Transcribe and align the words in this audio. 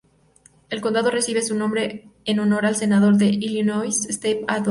El 0.71 0.81
condado 0.81 1.11
recibe 1.11 1.43
su 1.43 1.53
nombre 1.53 2.09
en 2.25 2.39
honor 2.39 2.65
al 2.65 2.75
Senador 2.75 3.17
de 3.17 3.27
Illinois 3.27 3.95
Stephen 4.09 4.45
A. 4.47 4.53
Douglas. 4.59 4.59